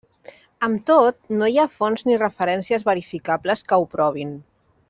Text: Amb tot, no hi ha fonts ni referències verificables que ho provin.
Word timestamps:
Amb 0.67 0.79
tot, 0.89 1.19
no 1.41 1.51
hi 1.55 1.59
ha 1.63 1.67
fonts 1.75 2.05
ni 2.09 2.17
referències 2.23 2.89
verificables 2.91 3.65
que 3.69 3.81
ho 3.83 3.89
provin. 3.97 4.35